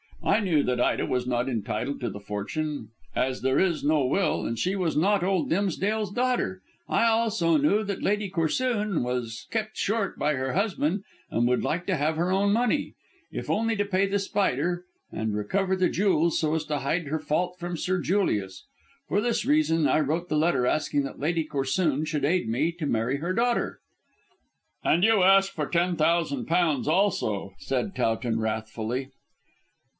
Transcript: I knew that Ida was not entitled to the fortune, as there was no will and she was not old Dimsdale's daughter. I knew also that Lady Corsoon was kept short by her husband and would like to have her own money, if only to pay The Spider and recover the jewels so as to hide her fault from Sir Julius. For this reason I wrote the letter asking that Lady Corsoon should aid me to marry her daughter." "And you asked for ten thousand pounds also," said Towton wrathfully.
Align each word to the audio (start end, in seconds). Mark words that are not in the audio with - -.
I 0.23 0.39
knew 0.39 0.63
that 0.63 0.79
Ida 0.81 1.05
was 1.05 1.27
not 1.27 1.47
entitled 1.49 1.99
to 2.01 2.09
the 2.09 2.19
fortune, 2.19 2.89
as 3.15 3.41
there 3.41 3.57
was 3.57 3.83
no 3.83 4.05
will 4.05 4.45
and 4.45 4.57
she 4.57 4.75
was 4.75 4.95
not 4.97 5.23
old 5.23 5.49
Dimsdale's 5.49 6.11
daughter. 6.11 6.61
I 6.87 7.01
knew 7.01 7.07
also 7.07 7.83
that 7.83 8.01
Lady 8.01 8.29
Corsoon 8.29 9.03
was 9.03 9.47
kept 9.51 9.77
short 9.77 10.17
by 10.17 10.35
her 10.35 10.53
husband 10.53 11.03
and 11.29 11.47
would 11.47 11.63
like 11.63 11.85
to 11.87 11.97
have 11.97 12.15
her 12.15 12.31
own 12.31 12.51
money, 12.53 12.93
if 13.31 13.49
only 13.49 13.75
to 13.75 13.85
pay 13.85 14.05
The 14.07 14.17
Spider 14.17 14.85
and 15.11 15.35
recover 15.35 15.75
the 15.75 15.89
jewels 15.89 16.39
so 16.39 16.55
as 16.55 16.65
to 16.65 16.79
hide 16.79 17.07
her 17.07 17.19
fault 17.19 17.57
from 17.59 17.75
Sir 17.77 17.99
Julius. 17.99 18.65
For 19.07 19.21
this 19.21 19.45
reason 19.45 19.87
I 19.87 19.99
wrote 19.99 20.29
the 20.29 20.37
letter 20.37 20.65
asking 20.65 21.03
that 21.03 21.19
Lady 21.19 21.43
Corsoon 21.45 22.05
should 22.05 22.25
aid 22.25 22.47
me 22.47 22.71
to 22.73 22.85
marry 22.87 23.17
her 23.17 23.33
daughter." 23.33 23.79
"And 24.83 25.03
you 25.03 25.21
asked 25.21 25.51
for 25.51 25.67
ten 25.67 25.95
thousand 25.95 26.45
pounds 26.45 26.87
also," 26.87 27.53
said 27.59 27.95
Towton 27.95 28.39
wrathfully. 28.39 29.09